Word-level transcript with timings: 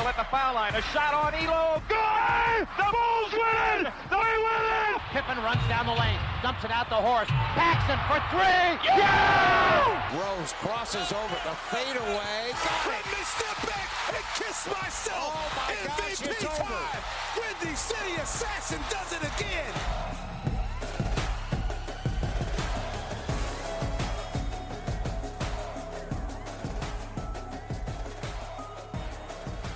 Here's 0.00 0.16
at 0.16 0.24
the 0.24 0.30
foul 0.32 0.54
line. 0.54 0.72
A 0.74 0.80
shot 0.96 1.12
on 1.12 1.34
Elo. 1.34 1.82
Good! 1.84 2.64
The 2.64 2.88
Bulls 2.88 3.32
win 3.36 3.84
it! 3.84 3.92
They 4.08 4.16
win 4.16 4.64
it! 4.88 5.00
Pippen 5.12 5.36
runs 5.44 5.60
down 5.68 5.84
the 5.84 5.92
lane, 5.92 6.16
dumps 6.40 6.64
it 6.64 6.70
out 6.70 6.88
the 6.88 6.96
Horace. 6.96 7.28
Paxson 7.52 8.00
for 8.08 8.16
three. 8.32 8.80
Yeah! 8.96 10.16
Rose 10.16 10.56
crosses 10.64 11.12
over 11.12 11.36
the 11.44 11.52
fadeaway. 11.68 12.48
Let 12.88 13.04
me 13.12 13.20
step 13.28 13.60
back 13.68 13.88
and 14.16 14.24
kiss 14.40 14.64
myself. 14.72 15.36
Oh 15.36 15.52
my 15.68 15.76
gosh, 15.84 16.16
MVP 16.16 16.32
it's 16.32 16.44
over. 16.48 16.64
time. 16.64 17.02
Windy 17.36 17.76
City 17.76 18.16
Assassin 18.24 18.80
does 18.88 19.12
it 19.12 19.24
again. 19.36 19.74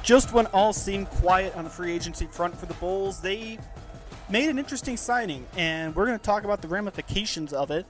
Just 0.04 0.34
when 0.34 0.44
all 0.48 0.74
seemed 0.74 1.08
quiet 1.08 1.56
on 1.56 1.64
the 1.64 1.70
free 1.70 1.90
agency 1.90 2.26
front 2.26 2.54
for 2.54 2.66
the 2.66 2.74
Bulls, 2.74 3.22
they 3.22 3.58
made 4.28 4.50
an 4.50 4.58
interesting 4.58 4.98
signing, 4.98 5.46
and 5.56 5.96
we're 5.96 6.04
going 6.04 6.18
to 6.18 6.22
talk 6.22 6.44
about 6.44 6.60
the 6.60 6.68
ramifications 6.68 7.54
of 7.54 7.70
it. 7.70 7.86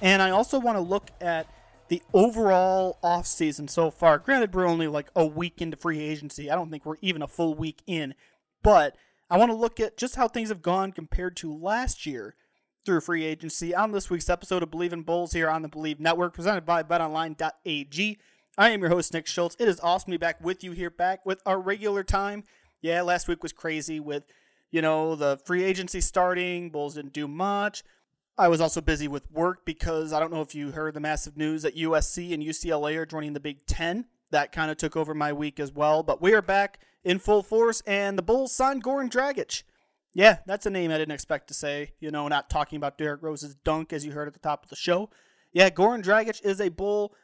And 0.00 0.22
I 0.22 0.30
also 0.30 0.60
want 0.60 0.76
to 0.76 0.80
look 0.80 1.10
at 1.20 1.48
the 1.88 2.00
overall 2.14 2.98
offseason 3.02 3.68
so 3.68 3.90
far. 3.90 4.18
Granted, 4.18 4.54
we're 4.54 4.68
only 4.68 4.86
like 4.86 5.10
a 5.16 5.26
week 5.26 5.60
into 5.60 5.76
free 5.76 5.98
agency. 6.00 6.52
I 6.52 6.54
don't 6.54 6.70
think 6.70 6.86
we're 6.86 6.98
even 7.00 7.20
a 7.20 7.26
full 7.26 7.54
week 7.54 7.82
in. 7.84 8.14
But 8.62 8.96
I 9.28 9.36
want 9.36 9.50
to 9.50 9.56
look 9.56 9.80
at 9.80 9.96
just 9.96 10.14
how 10.14 10.28
things 10.28 10.50
have 10.50 10.62
gone 10.62 10.92
compared 10.92 11.36
to 11.38 11.52
last 11.52 12.06
year 12.06 12.36
through 12.84 13.00
free 13.00 13.24
agency 13.24 13.74
on 13.74 13.90
this 13.90 14.08
week's 14.08 14.30
episode 14.30 14.62
of 14.62 14.70
Bleav 14.70 14.92
in 14.92 15.02
Bulls 15.02 15.32
here 15.32 15.50
on 15.50 15.62
the 15.62 15.68
Bleav 15.68 15.98
Network, 15.98 16.32
presented 16.32 16.64
by 16.64 16.84
betonline.ag. 16.84 18.18
I 18.58 18.70
am 18.70 18.80
your 18.80 18.88
host, 18.88 19.12
Nick 19.12 19.26
Schultz. 19.26 19.54
It 19.58 19.68
is 19.68 19.80
awesome 19.80 20.06
to 20.06 20.18
be 20.18 20.22
back 20.22 20.42
with 20.42 20.64
you 20.64 20.72
here, 20.72 20.88
back 20.88 21.26
with 21.26 21.42
our 21.44 21.60
regular 21.60 22.02
time. 22.02 22.44
Yeah, 22.80 23.02
last 23.02 23.28
week 23.28 23.42
was 23.42 23.52
crazy 23.52 24.00
with, 24.00 24.24
you 24.70 24.80
know, 24.80 25.14
the 25.14 25.38
free 25.44 25.62
agency 25.62 26.00
starting. 26.00 26.70
Bulls 26.70 26.94
didn't 26.94 27.12
do 27.12 27.28
much. 27.28 27.84
I 28.38 28.48
was 28.48 28.62
also 28.62 28.80
busy 28.80 29.08
with 29.08 29.30
work 29.30 29.66
because 29.66 30.14
I 30.14 30.20
don't 30.20 30.32
know 30.32 30.40
if 30.40 30.54
you 30.54 30.70
heard 30.70 30.94
the 30.94 31.00
massive 31.00 31.36
news 31.36 31.62
that 31.62 31.76
USC 31.76 32.32
and 32.32 32.42
UCLA 32.42 32.96
are 32.96 33.04
joining 33.04 33.34
the 33.34 33.40
Big 33.40 33.66
Ten. 33.66 34.06
That 34.30 34.52
kind 34.52 34.70
of 34.70 34.78
took 34.78 34.96
over 34.96 35.12
my 35.12 35.34
week 35.34 35.60
as 35.60 35.72
well. 35.72 36.02
But 36.02 36.22
we 36.22 36.32
are 36.32 36.40
back 36.40 36.80
in 37.04 37.18
full 37.18 37.42
force, 37.42 37.82
and 37.86 38.16
the 38.16 38.22
Bulls 38.22 38.52
signed 38.52 38.82
Goran 38.82 39.10
Dragic. 39.10 39.64
Yeah, 40.14 40.38
that's 40.46 40.64
a 40.64 40.70
name 40.70 40.90
I 40.90 40.96
didn't 40.96 41.12
expect 41.12 41.48
to 41.48 41.54
say. 41.54 41.92
You 42.00 42.10
know, 42.10 42.26
not 42.28 42.48
talking 42.48 42.78
about 42.78 42.96
Derrick 42.96 43.22
Rose's 43.22 43.54
dunk 43.54 43.92
as 43.92 44.06
you 44.06 44.12
heard 44.12 44.28
at 44.28 44.32
the 44.32 44.40
top 44.40 44.64
of 44.64 44.70
the 44.70 44.76
show. 44.76 45.10
Yeah, 45.52 45.68
Goran 45.68 46.02
Dragic 46.02 46.42
is 46.42 46.58
a 46.58 46.70
Bull. 46.70 47.14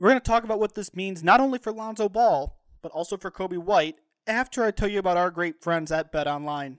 We're 0.00 0.08
going 0.08 0.20
to 0.20 0.26
talk 0.26 0.44
about 0.44 0.58
what 0.58 0.74
this 0.74 0.96
means 0.96 1.22
not 1.22 1.40
only 1.40 1.58
for 1.58 1.72
Lonzo 1.72 2.08
Ball, 2.08 2.56
but 2.80 2.90
also 2.92 3.18
for 3.18 3.30
Coby 3.30 3.58
White 3.58 3.98
after 4.26 4.64
I 4.64 4.70
tell 4.70 4.88
you 4.88 4.98
about 4.98 5.18
our 5.18 5.30
great 5.30 5.62
friends 5.62 5.92
at 5.92 6.10
Bet 6.10 6.26
Online. 6.26 6.78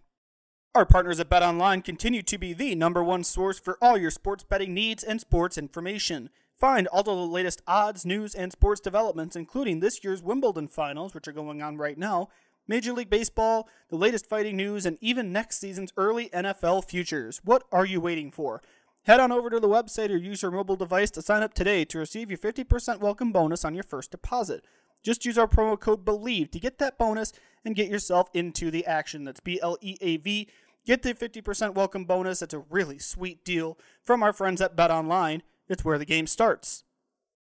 Our 0.74 0.88
partners 0.88 1.20
at 1.20 1.30
Bet 1.30 1.44
Online 1.44 1.84
continue 1.84 2.24
to 2.24 2.38
be 2.40 2.54
the 2.54 2.74
number 2.74 3.04
one 3.04 3.24
source 3.24 3.60
for 3.60 3.78
all 3.80 3.96
your 3.96 4.10
sports 4.10 4.44
betting 4.44 4.74
needs 4.74 5.04
and 5.04 5.22
sports 5.22 5.56
information. 5.56 6.32
Find 6.58 6.88
all 6.88 7.04
the 7.04 7.12
latest 7.12 7.62
odds, 7.68 8.08
news, 8.08 8.34
and 8.34 8.52
sports 8.52 8.82
developments, 8.82 9.36
including 9.36 9.82
this 9.82 10.04
year's 10.04 10.24
Wimbledon 10.24 10.68
finals, 10.68 11.14
which 11.14 11.28
are 11.28 11.32
going 11.32 11.62
on 11.62 11.78
right 11.78 12.00
now, 12.00 12.30
Major 12.68 12.94
League 12.94 13.10
Baseball, 13.12 13.70
the 13.90 13.98
latest 13.98 14.26
fighting 14.26 14.58
news, 14.58 14.88
and 14.88 14.98
even 15.00 15.32
next 15.32 15.60
season's 15.60 15.94
early 15.96 16.30
NFL 16.30 16.86
futures. 16.86 17.42
What 17.44 17.66
are 17.72 17.86
you 17.86 18.02
waiting 18.02 18.32
for? 18.32 18.64
Head 19.06 19.20
on 19.20 19.32
over 19.32 19.50
to 19.50 19.60
the 19.60 19.68
website 19.68 20.12
or 20.12 20.18
use 20.18 20.44
your 20.44 20.52
mobile 20.52 20.76
device 20.76 21.10
to 21.12 21.22
sign 21.22 21.42
up 21.42 21.54
today 21.54 21.86
to 21.86 21.98
receive 21.98 22.30
your 22.30 22.38
50% 22.38 23.00
welcome 23.00 23.32
bonus 23.32 23.66
on 23.66 23.74
your 23.74 23.84
first 23.84 24.12
deposit. 24.12 24.64
Just 25.02 25.26
use 25.26 25.38
our 25.38 25.48
promo 25.48 25.80
code 25.80 26.06
BLEAV 26.06 26.52
to 26.52 26.60
get 26.60 26.78
that 26.78 27.00
bonus 27.00 27.34
and 27.66 27.76
get 27.76 27.90
yourself 27.90 28.30
into 28.34 28.70
the 28.70 28.86
action. 28.86 29.24
That's 29.24 29.40
B 29.40 29.60
L 29.62 29.78
E 29.82 29.98
A 30.02 30.18
V. 30.18 30.48
Get 30.86 31.02
the 31.02 31.14
50% 31.14 31.74
welcome 31.74 32.06
bonus. 32.06 32.42
It's 32.42 32.54
a 32.54 32.64
really 32.70 33.00
sweet 33.00 33.44
deal 33.44 33.78
from 34.04 34.22
our 34.22 34.34
friends 34.34 34.62
at 34.62 34.76
Bet 34.76 34.92
Online. 34.92 35.42
It's 35.68 35.86
where 35.86 35.98
the 35.98 36.06
game 36.06 36.28
starts. 36.28 36.84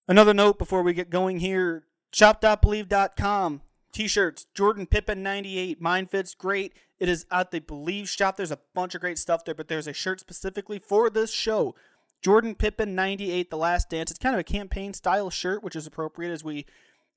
Another 0.08 0.34
note 0.34 0.58
before 0.58 0.84
we 0.84 0.94
get 0.94 1.10
going 1.10 1.40
here 1.40 1.86
shop.bleav.com. 2.12 3.62
T 3.94 4.08
shirts, 4.08 4.46
Jordan 4.54 4.88
Pippen 4.88 5.24
98. 5.24 5.80
Mine 5.80 6.08
fits 6.08 6.34
great. 6.34 6.74
It 7.00 7.08
is 7.08 7.26
at 7.32 7.52
the 7.52 7.62
Bleav 7.62 8.08
shop. 8.08 8.38
There's 8.38 8.52
a 8.52 8.60
bunch 8.74 8.96
of 8.96 9.02
great 9.02 9.20
stuff 9.20 9.46
there, 9.46 9.56
but 9.56 9.68
there's 9.68 9.88
a 9.88 9.94
shirt 9.94 10.20
specifically 10.20 10.80
for 10.80 11.10
this 11.10 11.32
show. 11.32 11.76
Jordan 12.22 12.56
Pippen 12.56 12.96
98, 12.96 13.50
The 13.50 13.58
Last 13.58 13.90
Dance. 13.90 14.10
It's 14.10 14.20
kind 14.20 14.34
of 14.34 14.40
a 14.40 14.46
campaign 14.46 14.94
style 14.94 15.30
shirt, 15.30 15.64
which 15.64 15.76
is 15.76 15.86
appropriate 15.86 16.32
as 16.32 16.44
we 16.44 16.66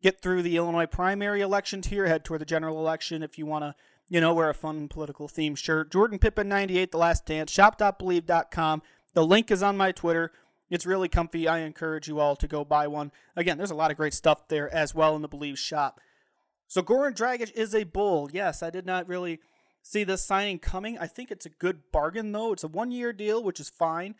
get 0.02 0.20
through 0.20 0.42
the 0.42 0.56
Illinois 0.56 0.86
primary 0.86 1.40
elections 1.40 1.86
here, 1.86 2.06
head 2.06 2.24
toward 2.24 2.40
the 2.40 2.44
general 2.44 2.78
election 2.78 3.22
if 3.22 3.38
you 3.38 3.46
want 3.46 3.62
to, 3.62 3.74
you 4.08 4.20
know, 4.20 4.34
wear 4.34 4.50
a 4.50 4.54
fun 4.54 4.88
political 4.88 5.28
themed 5.28 5.58
shirt. 5.58 5.92
Jordan 5.92 6.18
Pippen 6.18 6.48
98, 6.48 6.90
The 6.90 6.98
Last 6.98 7.24
Dance, 7.24 7.52
shop.bleav.com. 7.52 8.82
The 9.14 9.24
link 9.24 9.50
is 9.50 9.62
on 9.62 9.76
my 9.76 9.92
Twitter. 9.92 10.32
It's 10.68 10.84
really 10.84 11.08
comfy. 11.08 11.46
I 11.46 11.58
encourage 11.60 12.08
you 12.08 12.18
all 12.18 12.34
to 12.36 12.48
go 12.48 12.64
buy 12.64 12.88
one. 12.88 13.12
Again, 13.36 13.56
there's 13.56 13.70
a 13.70 13.76
lot 13.76 13.92
of 13.92 13.96
great 13.96 14.14
stuff 14.14 14.48
there 14.48 14.72
as 14.74 14.94
well 14.94 15.14
in 15.14 15.22
the 15.22 15.28
Bleav 15.28 15.56
shop. 15.56 16.00
So 16.68 16.82
Goran 16.82 17.14
Dragic 17.14 17.52
is 17.52 17.74
a 17.74 17.84
bull. 17.84 18.28
Yes, 18.32 18.62
I 18.62 18.70
did 18.70 18.86
not 18.86 19.08
really 19.08 19.40
see 19.82 20.04
this 20.04 20.24
signing 20.24 20.58
coming. 20.58 20.98
I 20.98 21.06
think 21.06 21.30
it's 21.30 21.46
a 21.46 21.50
good 21.50 21.80
bargain 21.92 22.32
though. 22.32 22.52
It's 22.52 22.64
a 22.64 22.68
one-year 22.68 23.12
deal, 23.12 23.42
which 23.42 23.60
is 23.60 23.70
fine. 23.70 24.16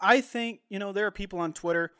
I 0.00 0.20
think, 0.20 0.60
you 0.68 0.78
know, 0.78 0.92
there 0.92 1.06
are 1.06 1.10
people 1.10 1.38
on 1.40 1.52
Twitter 1.52 1.92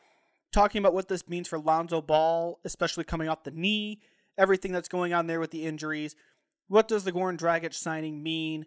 talking 0.51 0.79
about 0.79 0.93
what 0.93 1.07
this 1.07 1.27
means 1.27 1.47
for 1.47 1.59
Lonzo 1.59 2.01
Ball, 2.01 2.59
especially 2.63 3.03
coming 3.03 3.29
off 3.29 3.43
the 3.43 3.51
knee, 3.51 4.01
everything 4.37 4.71
that's 4.71 4.87
going 4.87 5.13
on 5.13 5.27
there 5.27 5.39
with 5.39 5.51
the 5.51 5.65
injuries. 5.65 6.15
What 6.67 6.87
does 6.87 7.03
the 7.03 7.11
Goran 7.11 7.37
Dragic 7.37 7.73
signing 7.73 8.21
mean 8.23 8.65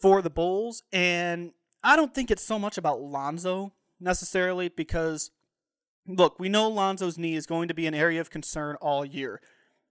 for 0.00 0.22
the 0.22 0.30
Bulls? 0.30 0.82
And 0.92 1.52
I 1.82 1.96
don't 1.96 2.14
think 2.14 2.30
it's 2.30 2.44
so 2.44 2.58
much 2.58 2.78
about 2.78 3.02
Lonzo 3.02 3.72
necessarily 4.00 4.68
because 4.68 5.30
look, 6.06 6.38
we 6.38 6.48
know 6.48 6.68
Lonzo's 6.68 7.18
knee 7.18 7.34
is 7.34 7.46
going 7.46 7.68
to 7.68 7.74
be 7.74 7.86
an 7.86 7.94
area 7.94 8.20
of 8.20 8.30
concern 8.30 8.76
all 8.80 9.04
year. 9.04 9.40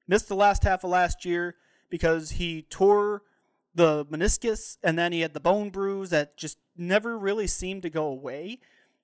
Missed 0.08 0.28
the 0.28 0.36
last 0.36 0.64
half 0.64 0.84
of 0.84 0.90
last 0.90 1.25
year 1.25 1.56
because 1.90 2.31
he 2.31 2.64
tore 2.64 3.22
the 3.75 4.06
meniscus 4.06 4.78
and 4.84 4.97
then 4.97 5.12
he 5.12 5.22
had 5.22 5.34
the 5.34 5.40
bone 5.40 5.69
bruise 5.69 6.09
that 6.12 6.38
just 6.38 6.58
never 6.75 7.18
really 7.18 7.47
seemed 7.47 7.81
to 7.84 7.90
go 7.90 8.06
away. 8.06 8.59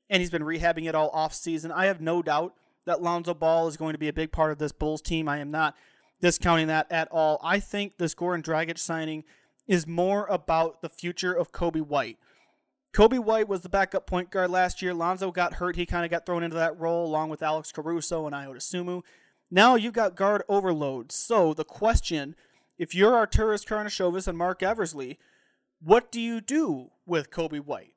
And 0.10 0.22
he's 0.22 0.32
been 0.32 0.44
rehabbing 0.44 0.88
it 0.88 0.96
all 0.96 1.10
off 1.10 1.34
season. 1.34 1.72
I 1.72 1.86
have 1.86 2.02
no 2.02 2.22
doubt 2.22 2.54
that 2.86 3.02
Lonzo 3.02 3.34
Ball 3.34 3.68
is 3.68 3.78
going 3.78 3.94
to 3.94 4.00
be 4.00 4.08
a 4.08 4.14
big 4.14 4.32
part 4.32 4.52
of 4.52 4.58
this 4.58 4.72
Bulls 4.72 5.02
team. 5.02 5.30
I 5.30 5.38
am 5.38 5.52
not 5.52 5.76
discounting 6.22 6.68
that 6.68 6.92
at 6.92 7.08
all. 7.12 7.40
I 7.44 7.60
think 7.60 7.98
this 7.98 8.16
Goran 8.16 8.44
Dragic 8.44 8.78
signing 8.78 9.24
is 9.68 9.86
more 9.86 10.26
about 10.28 10.81
the 10.81 10.90
future 10.90 11.34
of 11.34 11.52
Coby 11.52 11.81
White. 11.81 12.18
Coby 12.92 13.20
White 13.20 13.48
was 13.48 13.62
the 13.62 13.70
backup 13.70 14.08
point 14.08 14.31
guard 14.31 14.50
last 14.50 14.81
year. 14.81 14.94
Lonzo 14.96 15.31
got 15.31 15.56
hurt. 15.56 15.76
He 15.76 15.86
kind 15.86 16.06
of 16.06 16.12
got 16.12 16.26
thrown 16.26 16.42
into 16.42 16.58
that 16.58 16.80
role 16.80 17.06
along 17.06 17.30
with 17.30 17.44
Alex 17.44 17.72
Caruso 17.72 18.26
and 18.26 18.36
Ayo 18.36 18.56
Dosunmu. 18.56 19.04
Now 19.52 19.76
you've 19.76 19.94
got 19.94 20.16
guard 20.16 20.44
overload. 20.48 21.12
So 21.12 21.54
the 21.54 21.64
question, 21.64 22.36
if 22.78 22.94
you're 22.94 23.12
Arturas 23.12 23.66
Karnisovas 23.66 24.28
and 24.28 24.38
Marc 24.38 24.62
Eversley, 24.62 25.18
what 25.82 26.12
do 26.12 26.22
you 26.22 26.42
do 26.42 26.92
with 27.06 27.32
Coby 27.32 27.60
White? 27.64 27.94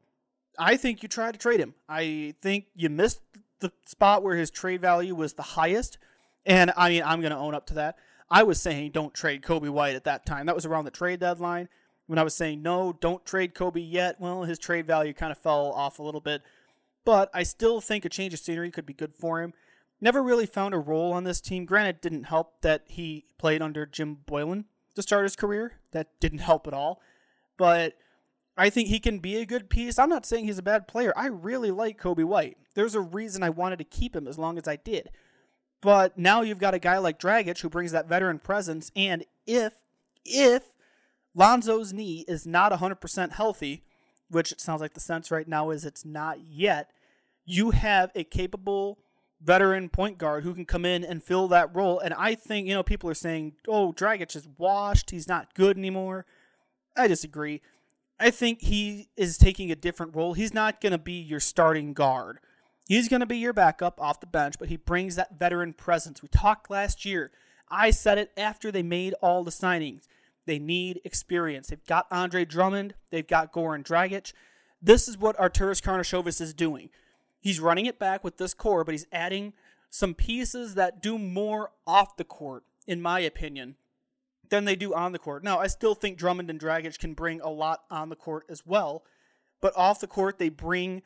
I 0.59 0.77
think 0.77 1.03
you 1.03 1.09
try 1.09 1.33
to 1.33 1.39
trade 1.39 1.61
him. 1.61 1.75
I 1.89 2.35
think 2.43 2.67
you 2.75 2.89
missed 2.89 3.21
the 3.61 3.73
spot 3.87 4.23
where 4.23 4.37
his 4.37 4.51
trade 4.51 4.81
value 4.81 5.15
was 5.15 5.35
the 5.35 5.43
highest. 5.43 5.99
And 6.45 6.73
I 6.77 6.89
mean, 6.89 7.03
I'm 7.05 7.21
going 7.21 7.33
to 7.33 7.39
own 7.39 7.55
up 7.55 7.67
to 7.67 7.75
that. 7.75 7.97
I 8.31 8.43
was 8.43 8.61
saying 8.61 8.93
don't 8.93 9.13
trade 9.13 9.43
Coby 9.43 9.69
White 9.69 9.95
at 9.95 10.05
that 10.05 10.25
time. 10.25 10.47
That 10.47 10.55
was 10.55 10.67
around 10.67 10.85
the 10.85 10.91
trade 10.91 11.21
deadline 11.21 11.69
when 12.07 12.19
I 12.19 12.23
was 12.23 12.35
saying 12.35 12.63
no, 12.63 12.97
don't 13.01 13.25
trade 13.25 13.55
Coby 13.55 13.87
yet. 13.89 14.21
Well, 14.21 14.45
his 14.45 14.59
trade 14.59 14.87
value 14.87 15.13
kind 15.13 15.33
of 15.33 15.39
fell 15.39 15.73
off 15.73 15.99
a 15.99 16.03
little 16.03 16.21
bit. 16.21 16.43
But 17.05 17.31
I 17.35 17.43
still 17.43 17.81
think 17.81 18.05
a 18.05 18.09
change 18.09 18.33
of 18.33 18.41
scenery 18.41 18.71
could 18.71 18.87
be 18.87 18.95
good 18.95 19.15
for 19.15 19.43
him. 19.43 19.53
Never 20.03 20.21
really 20.21 20.47
found 20.47 20.75
a 20.75 20.81
role 20.81 21.13
on 21.13 21.23
this 21.23 21.41
team. 21.41 21.65
Granted, 21.65 22.01
didn't 22.01 22.25
help 22.25 22.61
that 22.63 22.83
he 22.89 23.25
played 23.39 23.63
under 23.63 23.87
Jim 23.87 24.19
Boylen 24.27 24.65
to 24.97 25.03
start 25.03 25.23
his 25.23 25.37
career. 25.37 25.75
That 25.93 26.09
didn't 26.19 26.41
help 26.41 26.67
at 26.67 26.75
all. 26.75 27.01
But 27.57 27.95
I 28.57 28.69
think 28.69 28.89
he 28.89 28.99
can 28.99 29.21
be 29.21 29.37
a 29.37 29.47
good 29.47 29.71
piece. 29.71 30.01
I'm 30.01 30.09
not 30.09 30.27
saying 30.27 30.45
he's 30.45 30.59
a 30.59 30.63
bad 30.63 30.89
player. 30.89 31.13
I 31.17 31.27
really 31.27 31.71
like 31.71 32.01
Coby 32.01 32.25
White. 32.25 32.57
There's 32.75 32.97
a 32.97 33.01
reason 33.01 33.45
I 33.45 33.51
wanted 33.51 33.79
to 33.79 33.85
keep 33.85 34.17
him 34.17 34.27
as 34.27 34.37
long 34.37 34.59
as 34.59 34.67
I 34.67 34.75
did. 34.75 35.09
But 35.81 36.19
now 36.19 36.43
you've 36.43 36.59
got 36.59 36.75
a 36.75 36.81
guy 36.81 36.99
like 36.99 37.21
Dragic 37.21 37.61
who 37.61 37.69
brings 37.69 37.93
that 37.93 38.09
veteran 38.09 38.41
presence. 38.41 38.91
And 38.97 39.25
if, 39.47 39.73
if 40.25 40.73
Lonzo's 41.33 41.93
knee 41.93 42.25
is 42.27 42.45
not 42.45 42.73
100% 42.73 43.31
healthy, 43.31 43.85
which 44.29 44.51
it 44.51 44.61
sounds 44.61 44.81
like 44.81 44.95
the 44.95 45.01
sense 45.01 45.31
right 45.31 45.47
now 45.47 45.71
is 45.71 45.85
it's 45.85 46.05
not 46.05 46.41
yet, 46.41 46.91
you 47.45 47.71
have 47.71 48.11
a 48.17 48.25
capable 48.25 48.99
veteran 49.43 49.89
point 49.89 50.19
guard 50.19 50.45
who 50.45 50.55
can 50.55 50.65
come 50.65 50.85
in 50.85 51.05
and 51.05 51.23
fill 51.23 51.49
that 51.49 51.75
role. 51.75 51.99
And 51.99 52.15
I 52.15 52.35
think, 52.35 52.67
you 52.67 52.75
know, 52.75 52.83
people 52.83 53.11
are 53.11 53.15
saying, 53.15 53.55
oh, 53.67 53.93
Dragic 53.93 54.35
is 54.37 54.49
washed. 54.59 55.11
He's 55.11 55.29
not 55.29 55.55
good 55.55 55.77
anymore. 55.77 56.27
I 56.97 57.07
disagree. 57.09 57.61
I 58.21 58.31
think 58.31 58.63
he 58.63 59.09
is 59.17 59.37
taking 59.37 59.73
a 59.73 59.77
different 59.77 60.15
role. 60.15 60.35
He's 60.35 60.55
not 60.55 60.81
going 60.81 60.93
to 60.93 60.99
be 60.99 61.15
your 61.15 61.41
starting 61.41 61.93
guard. 61.93 62.39
He's 62.87 63.09
going 63.09 63.21
to 63.21 63.27
be 63.27 63.39
your 63.39 63.53
backup 63.53 64.01
off 64.01 64.21
the 64.21 64.27
bench, 64.27 64.57
but 64.59 64.69
he 64.69 64.77
brings 64.77 65.17
that 65.17 65.39
veteran 65.39 65.73
presence. 65.73 66.23
We 66.23 66.29
talked 66.29 66.71
last 66.71 67.05
year. 67.05 67.33
I 67.69 67.91
said 67.91 68.19
it 68.19 68.31
after 68.37 68.71
they 68.71 68.83
made 68.83 69.15
all 69.23 69.45
the 69.45 69.51
signings. 69.51 70.07
They 70.47 70.59
need 70.59 71.01
experience. 71.05 71.69
They've 71.69 71.87
got 71.87 72.07
Andre 72.11 72.45
Drummond. 72.45 72.95
They've 73.11 73.27
got 73.27 73.53
Goran 73.53 73.83
Dragic. 73.85 74.33
This 74.81 75.09
is 75.09 75.17
what 75.17 75.39
Arturas 75.39 75.81
Karnisovas 75.81 76.41
is 76.41 76.53
doing. 76.53 76.91
He's 77.43 77.61
running 77.61 77.87
it 77.87 77.99
back 77.99 78.23
with 78.23 78.39
this 78.39 78.55
core, 78.55 78.85
but 78.85 78.93
he's 78.93 79.07
adding 79.13 79.53
some 79.91 80.15
pieces 80.15 80.75
that 80.77 81.03
do 81.03 81.19
more 81.19 81.73
off 81.87 82.17
the 82.17 82.25
court, 82.25 82.65
in 82.87 83.03
my 83.03 83.21
opinion, 83.21 83.75
than 84.49 84.65
they 84.65 84.77
do 84.77 84.95
on 84.95 85.13
the 85.13 85.19
court. 85.19 85.43
Now, 85.43 85.59
I 85.59 85.67
still 85.67 85.95
think 85.95 86.17
Drummond 86.17 86.49
and 86.49 86.61
Dragic 86.61 86.99
can 86.99 87.15
bring 87.15 87.41
a 87.41 87.51
lot 87.51 87.83
on 87.91 88.09
the 88.09 88.17
court 88.17 88.47
as 88.49 88.65
well, 88.65 89.03
but 89.61 89.77
off 89.77 90.01
the 90.01 90.07
court, 90.07 90.39
they 90.39 90.49
bring 90.49 91.03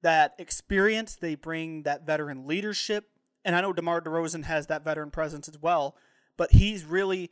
that 0.00 0.34
experience, 0.38 1.16
they 1.16 1.34
bring 1.34 1.82
that 1.82 2.06
veteran 2.06 2.46
leadership, 2.46 3.10
and 3.44 3.54
I 3.54 3.60
know 3.60 3.72
DeMar 3.72 4.00
DeRozan 4.00 4.44
has 4.44 4.66
that 4.68 4.84
veteran 4.84 5.10
presence 5.10 5.48
as 5.48 5.60
well, 5.60 5.96
but 6.36 6.52
he's 6.52 6.84
really 6.84 7.30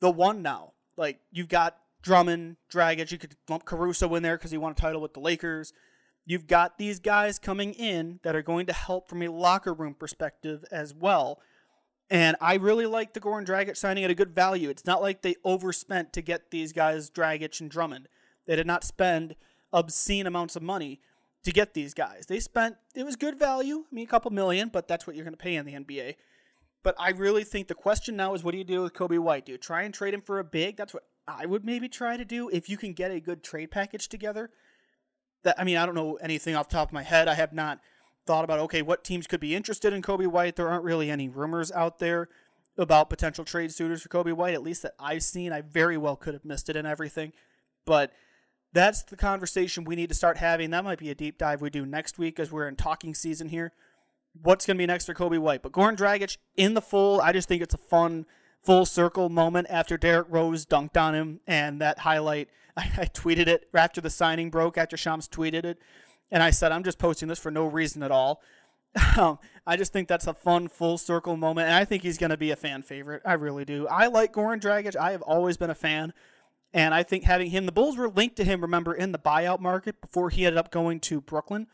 the 0.00 0.10
one 0.10 0.40
now. 0.40 0.72
Like, 0.96 1.18
you've 1.32 1.48
got 1.48 1.76
Drummond, 2.00 2.56
Dragic, 2.72 3.10
you 3.10 3.18
could 3.18 3.34
lump 3.48 3.64
Caruso 3.64 4.14
in 4.14 4.22
there 4.22 4.36
because 4.36 4.52
he 4.52 4.56
won 4.56 4.72
a 4.72 4.76
title 4.76 5.00
with 5.00 5.14
the 5.14 5.20
Lakers. 5.20 5.72
You've 6.28 6.46
got 6.46 6.76
these 6.76 7.00
guys 7.00 7.38
coming 7.38 7.72
in 7.72 8.20
that 8.22 8.36
are 8.36 8.42
going 8.42 8.66
to 8.66 8.74
help 8.74 9.08
from 9.08 9.22
a 9.22 9.28
locker 9.28 9.72
room 9.72 9.94
perspective 9.94 10.62
as 10.70 10.92
well. 10.92 11.40
And 12.10 12.36
I 12.38 12.56
really 12.56 12.84
like 12.84 13.14
the 13.14 13.20
Goran 13.20 13.46
Dragic 13.46 13.78
signing 13.78 14.04
at 14.04 14.10
a 14.10 14.14
good 14.14 14.34
value. 14.34 14.68
It's 14.68 14.84
not 14.84 15.00
like 15.00 15.22
they 15.22 15.36
overspent 15.42 16.12
to 16.12 16.20
get 16.20 16.50
these 16.50 16.74
guys, 16.74 17.08
Dragic 17.08 17.58
and 17.62 17.70
Drummond. 17.70 18.08
They 18.44 18.56
did 18.56 18.66
not 18.66 18.84
spend 18.84 19.36
obscene 19.72 20.26
amounts 20.26 20.54
of 20.54 20.62
money 20.62 21.00
to 21.44 21.50
get 21.50 21.72
these 21.72 21.94
guys. 21.94 22.26
They 22.26 22.40
spent, 22.40 22.76
it 22.94 23.04
was 23.04 23.16
good 23.16 23.38
value. 23.38 23.84
I 23.90 23.94
mean, 23.94 24.04
a 24.04 24.10
couple 24.10 24.30
million, 24.30 24.68
but 24.68 24.86
that's 24.86 25.06
what 25.06 25.16
you're 25.16 25.24
going 25.24 25.32
to 25.32 25.42
pay 25.42 25.54
in 25.54 25.64
the 25.64 25.72
NBA. 25.72 26.16
But 26.82 26.94
I 26.98 27.12
really 27.12 27.42
think 27.42 27.68
the 27.68 27.74
question 27.74 28.16
now 28.16 28.34
is 28.34 28.44
what 28.44 28.52
do 28.52 28.58
you 28.58 28.64
do 28.64 28.82
with 28.82 28.92
Coby 28.92 29.18
White? 29.18 29.46
Do 29.46 29.52
you 29.52 29.58
try 29.58 29.80
and 29.80 29.94
trade 29.94 30.12
him 30.12 30.20
for 30.20 30.40
a 30.40 30.44
big? 30.44 30.76
That's 30.76 30.92
what 30.92 31.04
I 31.26 31.46
would 31.46 31.64
maybe 31.64 31.88
try 31.88 32.18
to 32.18 32.24
do 32.26 32.50
if 32.50 32.68
you 32.68 32.76
can 32.76 32.92
get 32.92 33.10
a 33.12 33.18
good 33.18 33.42
trade 33.42 33.70
package 33.70 34.10
together. 34.10 34.50
That 35.44 35.58
I 35.58 35.64
mean, 35.64 35.76
I 35.76 35.86
don't 35.86 35.94
know 35.94 36.16
anything 36.16 36.54
off 36.54 36.68
the 36.68 36.74
top 36.74 36.88
of 36.88 36.92
my 36.92 37.02
head. 37.02 37.28
I 37.28 37.34
have 37.34 37.52
not 37.52 37.80
thought 38.26 38.44
about 38.44 38.58
okay, 38.60 38.82
what 38.82 39.04
teams 39.04 39.26
could 39.26 39.40
be 39.40 39.54
interested 39.54 39.92
in 39.92 40.02
Coby 40.02 40.26
White. 40.26 40.56
There 40.56 40.68
aren't 40.68 40.84
really 40.84 41.10
any 41.10 41.28
rumors 41.28 41.72
out 41.72 41.98
there 41.98 42.28
about 42.76 43.10
potential 43.10 43.44
trade 43.44 43.72
suitors 43.72 44.02
for 44.02 44.08
Coby 44.08 44.32
White, 44.32 44.54
at 44.54 44.62
least 44.62 44.82
that 44.82 44.94
I've 44.98 45.22
seen. 45.22 45.52
I 45.52 45.62
very 45.62 45.96
well 45.96 46.16
could 46.16 46.34
have 46.34 46.44
missed 46.44 46.68
it 46.68 46.76
and 46.76 46.86
everything. 46.86 47.32
But 47.84 48.12
that's 48.72 49.02
the 49.02 49.16
conversation 49.16 49.84
we 49.84 49.96
need 49.96 50.10
to 50.10 50.14
start 50.14 50.36
having. 50.36 50.70
That 50.70 50.84
might 50.84 50.98
be 50.98 51.10
a 51.10 51.14
deep 51.14 51.38
dive 51.38 51.60
we 51.60 51.70
do 51.70 51.86
next 51.86 52.18
week 52.18 52.38
as 52.38 52.52
we're 52.52 52.68
in 52.68 52.76
talking 52.76 53.14
season 53.14 53.48
here. 53.48 53.72
What's 54.42 54.66
going 54.66 54.76
to 54.76 54.82
be 54.82 54.86
next 54.86 55.06
for 55.06 55.14
Coby 55.14 55.38
White? 55.38 55.62
But 55.62 55.72
Goran 55.72 55.96
Dragic 55.96 56.36
in 56.56 56.74
the 56.74 56.82
full, 56.82 57.20
I 57.20 57.32
just 57.32 57.48
think 57.48 57.62
it's 57.62 57.74
a 57.74 57.78
fun 57.78 58.26
full 58.62 58.84
circle 58.84 59.28
moment 59.28 59.66
after 59.70 59.96
Derrick 59.96 60.26
Rose 60.28 60.66
dunked 60.66 60.96
on 60.96 61.14
him 61.14 61.40
and 61.46 61.80
that 61.80 62.00
highlight. 62.00 62.48
I, 62.78 62.90
I 62.98 63.04
tweeted 63.06 63.46
it 63.46 63.68
after 63.74 64.00
the 64.00 64.10
signing 64.10 64.50
broke, 64.50 64.78
after 64.78 64.96
Shams 64.96 65.28
tweeted 65.28 65.64
it. 65.64 65.78
And 66.30 66.42
I 66.42 66.50
said, 66.50 66.72
I'm 66.72 66.84
just 66.84 66.98
posting 66.98 67.28
this 67.28 67.38
for 67.38 67.50
no 67.50 67.66
reason 67.66 68.02
at 68.02 68.10
all. 68.10 68.40
Um, 69.16 69.38
I 69.66 69.76
just 69.76 69.92
think 69.92 70.08
that's 70.08 70.26
a 70.26 70.32
fun 70.32 70.66
full 70.66 70.96
circle 70.96 71.36
moment, 71.36 71.66
and 71.66 71.76
I 71.76 71.84
think 71.84 72.02
he's 72.02 72.16
going 72.16 72.30
to 72.30 72.38
be 72.38 72.50
a 72.50 72.56
fan 72.56 72.82
favorite. 72.82 73.20
I 73.24 73.34
really 73.34 73.64
do. 73.64 73.86
I 73.86 74.06
like 74.06 74.32
Goran 74.32 74.60
Dragic. 74.60 74.96
I 74.96 75.12
have 75.12 75.20
always 75.22 75.56
been 75.56 75.70
a 75.70 75.74
fan, 75.74 76.14
and 76.72 76.94
I 76.94 77.02
think 77.02 77.24
having 77.24 77.50
him, 77.50 77.66
the 77.66 77.70
Bulls 77.70 77.96
were 77.96 78.08
linked 78.08 78.36
to 78.36 78.44
him. 78.44 78.62
Remember 78.62 78.94
in 78.94 79.12
the 79.12 79.18
buyout 79.18 79.60
market 79.60 80.00
before 80.00 80.30
he 80.30 80.46
ended 80.46 80.58
up 80.58 80.72
going 80.72 81.00
to 81.00 81.20
Brooklyn. 81.20 81.66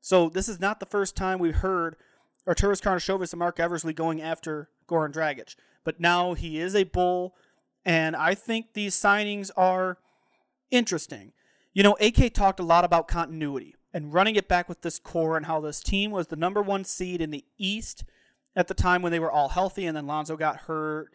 So 0.00 0.28
this 0.28 0.48
is 0.48 0.60
not 0.60 0.78
the 0.78 0.86
first 0.86 1.16
time 1.16 1.40
we've 1.40 1.56
heard 1.56 1.96
Arturas 2.46 2.80
Karnisovas 2.80 3.32
and 3.32 3.40
Marc 3.40 3.58
Eversley 3.58 3.92
going 3.92 4.22
after 4.22 4.70
Goran 4.88 5.12
Dragic 5.12 5.56
but 5.84 6.00
now 6.00 6.34
he 6.34 6.60
is 6.60 6.74
a 6.74 6.84
bull, 6.84 7.34
and 7.84 8.14
I 8.14 8.34
think 8.34 8.72
these 8.72 8.94
signings 8.94 9.50
are 9.56 9.98
interesting. 10.72 11.32
You 11.72 11.84
know, 11.84 11.96
AK 12.00 12.34
talked 12.34 12.58
a 12.58 12.64
lot 12.64 12.84
about 12.84 13.06
continuity 13.06 13.76
and 13.94 14.12
running 14.12 14.34
it 14.34 14.48
back 14.48 14.68
with 14.68 14.82
this 14.82 14.98
core 14.98 15.36
and 15.36 15.46
how 15.46 15.60
this 15.60 15.80
team 15.80 16.10
was 16.10 16.26
the 16.26 16.36
number 16.36 16.60
one 16.60 16.84
seed 16.84 17.20
in 17.20 17.30
the 17.30 17.44
East 17.58 18.04
at 18.56 18.68
the 18.68 18.74
time 18.74 19.02
when 19.02 19.12
they 19.12 19.20
were 19.20 19.30
all 19.30 19.50
healthy, 19.50 19.86
and 19.86 19.96
then 19.96 20.06
Lonzo 20.06 20.36
got 20.36 20.62
hurt, 20.62 21.08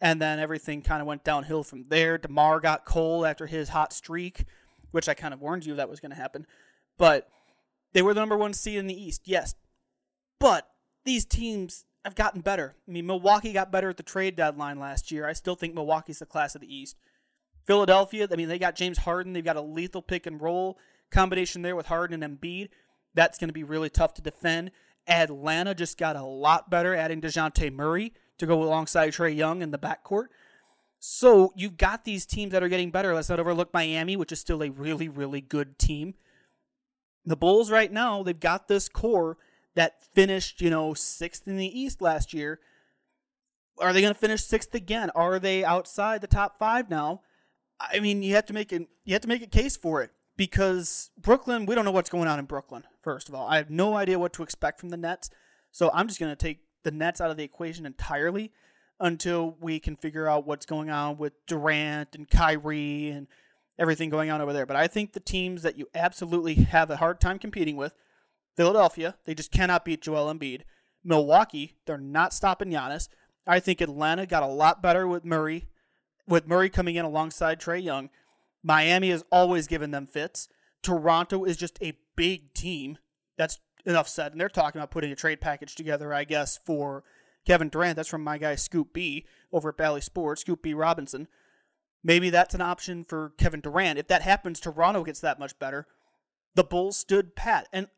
and 0.00 0.20
then 0.20 0.38
everything 0.38 0.82
kind 0.82 1.00
of 1.00 1.06
went 1.06 1.24
downhill 1.24 1.62
from 1.62 1.84
there. 1.88 2.18
DeMar 2.18 2.60
got 2.60 2.84
cold 2.84 3.26
after 3.26 3.46
his 3.46 3.68
hot 3.68 3.92
streak, 3.92 4.44
which 4.90 5.08
I 5.08 5.14
kind 5.14 5.34
of 5.34 5.40
warned 5.40 5.66
you 5.66 5.74
that 5.76 5.88
was 5.88 6.00
going 6.00 6.10
to 6.10 6.16
happen. 6.16 6.46
But 6.98 7.28
they 7.92 8.02
were 8.02 8.14
the 8.14 8.20
number 8.20 8.36
one 8.36 8.52
seed 8.52 8.78
in 8.78 8.86
the 8.86 9.00
East, 9.00 9.22
yes. 9.24 9.54
But 10.38 10.68
these 11.04 11.24
teams 11.24 11.84
have 12.04 12.14
gotten 12.14 12.40
better. 12.40 12.76
I 12.88 12.90
mean, 12.90 13.06
Milwaukee 13.06 13.52
got 13.52 13.70
better 13.70 13.90
at 13.90 13.96
the 13.96 14.02
trade 14.02 14.36
deadline 14.36 14.80
last 14.80 15.12
year. 15.12 15.28
I 15.28 15.32
still 15.32 15.54
think 15.54 15.74
Milwaukee's 15.74 16.18
the 16.18 16.26
class 16.26 16.54
of 16.54 16.60
the 16.60 16.74
East. 16.74 16.96
Philadelphia, 17.70 18.26
I 18.28 18.34
mean, 18.34 18.48
they 18.48 18.58
got 18.58 18.74
James 18.74 18.98
Harden. 18.98 19.32
They've 19.32 19.44
got 19.44 19.54
a 19.54 19.60
lethal 19.60 20.02
pick 20.02 20.26
and 20.26 20.42
roll 20.42 20.76
combination 21.12 21.62
there 21.62 21.76
with 21.76 21.86
Harden 21.86 22.20
and 22.20 22.40
Embiid. 22.40 22.68
That's 23.14 23.38
going 23.38 23.48
to 23.48 23.54
be 23.54 23.62
really 23.62 23.88
tough 23.88 24.12
to 24.14 24.22
defend. 24.22 24.72
Atlanta 25.06 25.72
just 25.72 25.96
got 25.96 26.16
a 26.16 26.24
lot 26.24 26.68
better, 26.68 26.96
adding 26.96 27.20
Dejounte 27.20 27.72
Murray 27.72 28.12
to 28.38 28.46
go 28.46 28.60
alongside 28.60 29.12
Trae 29.12 29.36
Young 29.36 29.62
in 29.62 29.70
the 29.70 29.78
backcourt. 29.78 30.26
So 30.98 31.52
you've 31.54 31.76
got 31.76 32.04
these 32.04 32.26
teams 32.26 32.50
that 32.50 32.64
are 32.64 32.68
getting 32.68 32.90
better. 32.90 33.14
Let's 33.14 33.28
not 33.28 33.38
overlook 33.38 33.72
Miami, 33.72 34.16
which 34.16 34.32
is 34.32 34.40
still 34.40 34.64
a 34.64 34.70
really, 34.70 35.08
really 35.08 35.40
good 35.40 35.78
team. 35.78 36.14
The 37.24 37.36
Bulls 37.36 37.70
right 37.70 37.92
now, 37.92 38.24
they've 38.24 38.40
got 38.40 38.66
this 38.66 38.88
core 38.88 39.38
that 39.76 40.02
finished, 40.12 40.60
you 40.60 40.70
know, 40.70 40.92
sixth 40.92 41.46
in 41.46 41.56
the 41.56 41.80
East 41.80 42.02
last 42.02 42.34
year. 42.34 42.58
Are 43.78 43.92
they 43.92 44.00
going 44.00 44.12
to 44.12 44.18
finish 44.18 44.42
sixth 44.42 44.74
again? 44.74 45.10
Are 45.14 45.38
they 45.38 45.64
outside 45.64 46.20
the 46.20 46.26
top 46.26 46.58
five 46.58 46.90
now? 46.90 47.20
I 47.80 48.00
mean, 48.00 48.22
you 48.22 48.34
have 48.34 48.46
to 48.46 48.52
make 48.52 48.72
it. 48.72 48.86
You 49.04 49.14
have 49.14 49.22
to 49.22 49.28
make 49.28 49.42
a 49.42 49.46
case 49.46 49.76
for 49.76 50.02
it 50.02 50.10
because 50.36 51.10
Brooklyn. 51.18 51.66
We 51.66 51.74
don't 51.74 51.84
know 51.84 51.90
what's 51.90 52.10
going 52.10 52.28
on 52.28 52.38
in 52.38 52.44
Brooklyn. 52.44 52.84
First 53.02 53.28
of 53.28 53.34
all, 53.34 53.46
I 53.48 53.56
have 53.56 53.70
no 53.70 53.94
idea 53.96 54.18
what 54.18 54.32
to 54.34 54.42
expect 54.42 54.80
from 54.80 54.90
the 54.90 54.96
Nets. 54.96 55.30
So 55.72 55.90
I'm 55.94 56.08
just 56.08 56.20
going 56.20 56.32
to 56.32 56.36
take 56.36 56.60
the 56.82 56.90
Nets 56.90 57.20
out 57.20 57.30
of 57.30 57.36
the 57.36 57.44
equation 57.44 57.86
entirely 57.86 58.52
until 58.98 59.56
we 59.60 59.80
can 59.80 59.96
figure 59.96 60.28
out 60.28 60.46
what's 60.46 60.66
going 60.66 60.90
on 60.90 61.16
with 61.16 61.32
Durant 61.46 62.14
and 62.14 62.28
Kyrie 62.28 63.08
and 63.08 63.26
everything 63.78 64.10
going 64.10 64.30
on 64.30 64.40
over 64.40 64.52
there. 64.52 64.66
But 64.66 64.76
I 64.76 64.86
think 64.86 65.12
the 65.12 65.20
teams 65.20 65.62
that 65.62 65.78
you 65.78 65.88
absolutely 65.94 66.54
have 66.54 66.90
a 66.90 66.96
hard 66.96 67.20
time 67.20 67.38
competing 67.38 67.76
with 67.76 67.94
Philadelphia, 68.56 69.16
they 69.24 69.34
just 69.34 69.50
cannot 69.50 69.84
beat 69.84 70.02
Joel 70.02 70.32
Embiid. 70.32 70.62
Milwaukee, 71.02 71.76
they're 71.86 71.96
not 71.96 72.34
stopping 72.34 72.70
Giannis. 72.70 73.08
I 73.46 73.58
think 73.58 73.80
Atlanta 73.80 74.26
got 74.26 74.42
a 74.42 74.46
lot 74.46 74.82
better 74.82 75.06
with 75.06 75.24
Murray, 75.24 75.66
with 76.26 76.46
Murray 76.46 76.70
coming 76.70 76.96
in 76.96 77.04
alongside 77.04 77.60
Trae 77.60 77.82
Young. 77.82 78.10
Miami 78.62 79.10
has 79.10 79.24
always 79.30 79.66
given 79.66 79.90
them 79.90 80.06
fits. 80.06 80.48
Toronto 80.82 81.44
is 81.44 81.56
just 81.56 81.78
a 81.82 81.96
big 82.16 82.52
team. 82.54 82.98
That's 83.36 83.58
enough 83.86 84.08
said. 84.08 84.32
And 84.32 84.40
they're 84.40 84.48
talking 84.48 84.78
about 84.78 84.90
putting 84.90 85.12
a 85.12 85.16
trade 85.16 85.40
package 85.40 85.74
together, 85.74 86.12
I 86.12 86.24
guess, 86.24 86.58
for 86.58 87.04
Kevin 87.46 87.68
Durant. 87.68 87.96
That's 87.96 88.08
from 88.08 88.24
my 88.24 88.38
guy 88.38 88.54
Scoop 88.54 88.92
B 88.92 89.26
over 89.52 89.70
at 89.70 89.76
Bally 89.76 90.00
Sports, 90.00 90.42
Scoop 90.42 90.62
B 90.62 90.74
Robinson. 90.74 91.28
Maybe 92.02 92.30
that's 92.30 92.54
an 92.54 92.60
option 92.60 93.04
for 93.04 93.32
Kevin 93.38 93.60
Durant. 93.60 93.98
If 93.98 94.08
that 94.08 94.22
happens, 94.22 94.60
Toronto 94.60 95.04
gets 95.04 95.20
that 95.20 95.38
much 95.38 95.58
better. 95.58 95.86
The 96.54 96.64
Bulls 96.64 96.96
stood 96.96 97.36
pat. 97.36 97.68
And 97.72 97.88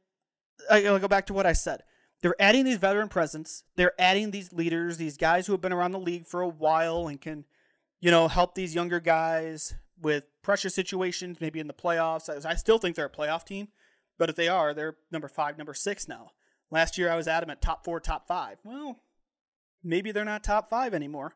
I'll 0.71 0.99
go 0.99 1.09
back 1.09 1.27
to 1.27 1.35
what 1.35 1.47
I 1.47 1.53
said. 1.53 1.83
They're 2.21 2.41
adding 2.41 2.65
these 2.65 2.79
veteran 2.79 3.09
presence. 3.09 3.65
They're 3.77 4.01
adding 4.01 4.31
these 4.31 4.53
leaders, 4.53 4.97
these 4.97 5.17
guys 5.17 5.47
who 5.47 5.53
have 5.53 5.61
been 5.61 5.73
around 5.73 5.93
the 5.93 5.99
league 5.99 6.27
for 6.27 6.41
a 6.41 6.49
while 6.49 7.09
and 7.09 7.21
can, 7.21 7.45
you 8.03 8.11
know, 8.11 8.29
help 8.29 8.55
these 8.55 8.75
younger 8.75 9.01
guys 9.01 9.75
with 9.99 10.25
pressure 10.43 10.69
situations, 10.69 11.41
maybe 11.41 11.59
in 11.59 11.69
the 11.69 11.73
playoffs. 11.73 12.29
I 12.45 12.55
still 12.57 12.77
think 12.77 12.95
they're 12.95 13.07
a 13.07 13.11
playoff 13.11 13.47
team, 13.47 13.69
but 14.19 14.29
if 14.29 14.37
they 14.37 14.49
are, 14.49 14.75
they're 14.75 14.97
number 15.11 15.29
five, 15.29 15.57
number 15.57 15.73
six 15.73 16.07
now. 16.07 16.33
Last 16.71 16.99
year 16.99 17.11
I 17.11 17.17
was 17.17 17.27
adamant 17.27 17.63
top 17.63 17.83
four, 17.83 17.99
top 17.99 18.29
five. 18.29 18.59
Well, 18.63 19.01
maybe 19.83 20.13
they're 20.13 20.25
not 20.27 20.45
top 20.45 20.69
five 20.69 20.93
anymore. 20.93 21.33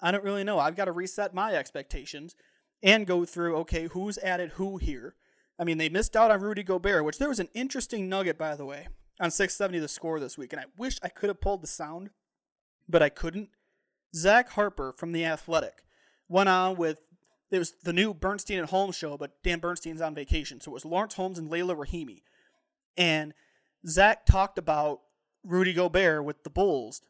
I 0.00 0.10
don't 0.10 0.24
really 0.24 0.42
know. 0.42 0.58
I've 0.58 0.76
got 0.76 0.86
to 0.86 0.92
reset 0.92 1.32
my 1.32 1.54
expectations 1.54 2.34
and 2.82 3.06
go 3.06 3.24
through 3.24 3.56
okay, 3.58 3.88
who's 3.92 4.18
added 4.18 4.52
who 4.52 4.78
here 4.78 5.14
I 5.58 5.64
mean, 5.64 5.78
they 5.78 5.88
missed 5.88 6.16
out 6.16 6.30
on 6.30 6.40
Rudy 6.40 6.62
Gobert, 6.62 7.04
which 7.04 7.18
there 7.18 7.28
was 7.28 7.40
an 7.40 7.48
interesting 7.54 8.08
nugget, 8.08 8.36
by 8.36 8.56
the 8.56 8.66
way, 8.66 8.88
on 9.18 9.30
670 9.30 9.78
the 9.78 9.88
score 9.88 10.20
this 10.20 10.36
week, 10.36 10.52
and 10.52 10.60
I 10.60 10.66
wish 10.76 10.98
I 11.02 11.08
could 11.08 11.28
have 11.28 11.40
pulled 11.40 11.62
the 11.62 11.66
sound, 11.66 12.10
but 12.88 13.02
I 13.02 13.08
couldn't. 13.08 13.50
Zach 14.14 14.50
Harper 14.50 14.92
from 14.92 15.12
The 15.12 15.24
Athletic 15.24 15.82
went 16.28 16.48
on 16.48 16.76
with 16.76 17.00
it 17.50 17.58
was 17.58 17.74
the 17.84 17.92
new 17.92 18.12
Bernstein 18.12 18.58
and 18.58 18.68
Holmes 18.68 18.96
show, 18.96 19.16
but 19.16 19.42
Dan 19.44 19.60
Bernstein's 19.60 20.00
on 20.00 20.14
vacation, 20.14 20.60
so 20.60 20.72
it 20.72 20.74
was 20.74 20.84
Lawrence 20.84 21.14
Holmes 21.14 21.38
and 21.38 21.48
Layla 21.48 21.76
Rahimi, 21.76 22.22
and 22.96 23.34
Zach 23.86 24.26
talked 24.26 24.58
about 24.58 25.00
Rudy 25.44 25.72
Gobert 25.72 26.24
with 26.24 26.42
the 26.42 26.50
Bulls. 26.50 27.02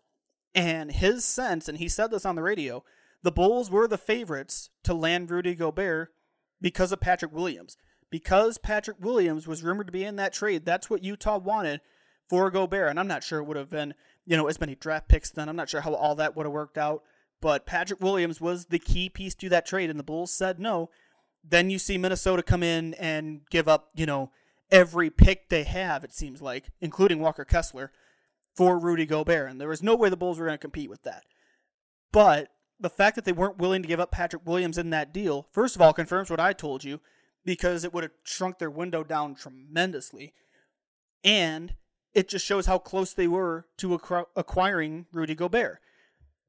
And 0.55 0.91
his 0.91 1.25
sense, 1.25 1.69
and 1.69 1.79
he 1.79 1.89
said 1.89 2.11
this 2.11 2.25
on 2.25 2.35
the 2.35 2.43
radio, 2.43 2.83
the 3.23 3.33
Bulls 3.33 3.71
were 3.71 3.89
the 3.89 3.99
favorites 3.99 4.71
to 4.85 4.95
land 4.95 5.31
Rudy 5.31 5.55
Gobert 5.55 6.13
because 6.61 6.93
of 6.93 7.01
Patrick 7.01 7.33
Williams. 7.33 7.77
Because 8.11 8.57
Patrick 8.57 8.99
Williams 9.01 9.47
was 9.47 9.63
rumored 9.63 9.89
to 9.89 9.93
be 9.93 10.05
in 10.05 10.17
that 10.17 10.33
trade, 10.33 10.65
that's 10.65 10.89
what 10.89 11.05
Utah 11.05 11.39
wanted 11.39 11.81
for 12.29 12.51
Gobert. 12.51 12.89
And 12.89 12.99
I'm 12.99 13.09
not 13.09 13.25
sure 13.25 13.41
it 13.41 13.45
would 13.45 13.57
have 13.57 13.69
been, 13.69 13.95
you 14.25 14.37
know, 14.37 14.47
as 14.47 14.61
many 14.61 14.75
draft 14.75 15.09
picks 15.09 15.31
then. 15.31 15.49
I'm 15.49 15.57
not 15.57 15.69
sure 15.69 15.81
how 15.81 15.95
all 15.95 16.15
that 16.15 16.37
would 16.37 16.47
have 16.47 16.53
worked 16.53 16.79
out. 16.79 17.03
But 17.41 17.67
Patrick 17.67 18.01
Williams 18.01 18.41
was 18.41 18.67
the 18.67 18.79
key 18.79 19.09
piece 19.09 19.35
to 19.37 19.49
that 19.51 19.67
trade, 19.67 19.91
and 19.91 19.99
the 19.99 20.05
Bulls 20.05 20.33
said 20.33 20.59
no. 20.59 20.91
Then 21.45 21.71
you 21.71 21.79
see 21.79 21.99
Minnesota 21.99 22.43
come 22.43 22.63
in 22.63 22.95
and 22.95 23.43
give 23.51 23.69
up, 23.69 23.91
you 23.95 24.07
know, 24.07 24.31
every 24.71 25.11
pick 25.11 25.49
they 25.49 25.65
have, 25.65 26.03
it 26.03 26.13
seems 26.13 26.43
like, 26.43 26.71
including 26.81 27.21
Walker 27.21 27.45
Kessler, 27.45 27.93
for 28.55 28.79
Rudy 28.79 29.07
Gobert. 29.07 29.51
And 29.51 29.61
there 29.61 29.69
was 29.69 29.83
no 29.83 29.95
way 29.95 30.09
the 30.09 30.17
Bulls 30.17 30.39
were 30.39 30.47
going 30.47 30.59
to 30.59 30.61
compete 30.61 30.91
with 30.91 31.03
that. 31.03 31.25
But 32.11 32.49
the 32.81 32.91
fact 32.91 33.15
that 33.17 33.25
they 33.25 33.33
weren't 33.33 33.59
willing 33.59 33.83
to 33.83 33.89
give 33.89 34.01
up 34.01 34.11
Patrick 34.11 34.45
Williams 34.45 34.79
in 34.79 34.91
that 34.91 35.13
deal, 35.13 35.47
first 35.53 35.77
of 35.77 35.83
all, 35.83 35.93
confirms 35.93 36.31
what 36.31 36.41
I 36.41 36.53
told 36.53 36.83
you, 36.83 37.01
because 37.45 37.85
it 37.85 37.95
would 37.95 38.03
have 38.03 38.13
shrunk 38.25 38.59
their 38.59 38.71
window 38.71 39.05
down 39.05 39.35
tremendously. 39.35 40.35
And 41.23 41.75
it 42.13 42.29
just 42.29 42.45
shows 42.45 42.67
how 42.67 42.79
close 42.79 43.13
they 43.13 43.29
were 43.29 43.67
to 43.77 43.95
acquiring 44.35 45.07
Rudy 45.13 45.35
Gobert. 45.35 45.79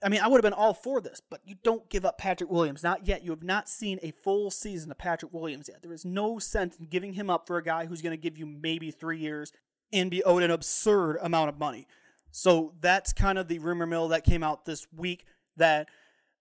I 0.04 0.10
mean, 0.10 0.22
I 0.22 0.27
would 0.27 0.38
have 0.38 0.44
been 0.44 0.54
all 0.54 0.74
for 0.74 1.01
this, 1.01 1.22
but 1.27 1.42
you 1.44 1.56
don't 1.63 1.89
give 1.89 2.06
up 2.06 2.18
Patrick 2.18 2.51
Williams. 2.51 2.84
Not 2.84 3.08
yet. 3.08 3.24
You 3.24 3.32
have 3.32 3.44
not 3.44 3.68
seen 3.68 4.00
a 4.04 4.12
full 4.12 4.51
season 4.51 4.92
of 4.92 4.98
Patrick 4.98 5.34
Williams 5.34 5.68
yet. 5.68 5.82
There 5.82 5.94
is 5.94 6.06
no 6.06 6.38
sense 6.38 6.75
in 6.77 6.86
giving 6.86 7.13
him 7.13 7.30
up 7.30 7.48
for 7.48 7.58
a 7.58 7.63
guy 7.63 7.86
who's 7.86 8.01
going 8.01 8.12
to 8.12 8.22
give 8.22 8.38
you 8.38 8.46
maybe 8.46 8.92
three 8.92 9.20
years 9.20 9.51
and 9.92 10.12
be 10.12 10.24
owed 10.24 10.44
an 10.44 10.51
absurd 10.51 11.18
amount 11.22 11.50
of 11.50 11.58
money. 11.58 11.88
So 12.32 12.74
that's 12.80 13.13
kind 13.13 13.39
of 13.39 13.48
the 13.48 13.60
rumor 13.60 13.88
mill 13.88 14.10
that 14.10 14.24
came 14.24 14.44
out 14.44 14.66
this 14.66 14.86
week 14.96 15.25
that 15.56 15.88